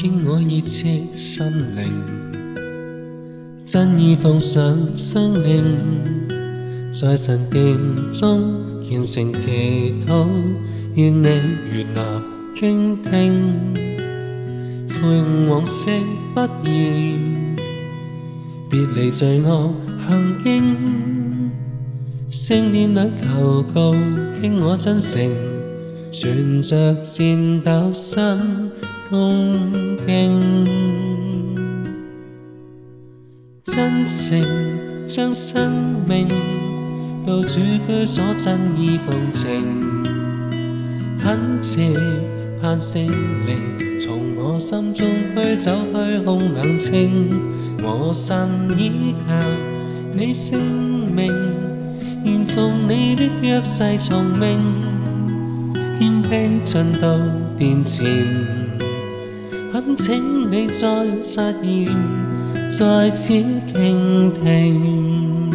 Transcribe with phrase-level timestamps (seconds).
[0.00, 2.04] 倾我热切心灵，
[3.64, 5.76] 真意奉上生命，
[6.92, 7.76] 在神殿
[8.12, 10.24] 中虔诚祈祷，
[10.94, 11.26] 愿你
[11.72, 12.22] 悦纳
[12.54, 13.50] 倾听。
[14.88, 15.90] 悔往昔
[16.32, 17.16] 不易，
[18.70, 19.74] 别离罪恶
[20.08, 21.50] 行径，
[22.30, 23.92] 圣殿里求告，
[24.40, 25.57] 倾我真诚。
[26.10, 28.70] 存着线斗心
[29.10, 29.70] 恭
[30.06, 30.66] 敬，
[33.62, 34.42] 真诚
[35.06, 36.26] 将生命，
[37.26, 41.92] 到主居所真意奉情，恳切
[42.60, 47.40] 盼圣灵，从我心中驱走虚空冷清。
[47.80, 48.34] 我心
[48.76, 49.34] 依靠
[50.14, 50.58] 你性
[51.14, 51.26] 命，
[52.24, 54.97] 愿奉你的约誓从命。
[55.98, 57.18] 天边进到
[57.56, 58.06] 殿前，
[59.72, 63.32] 恳请你再实现，在此
[63.66, 65.52] 倾听，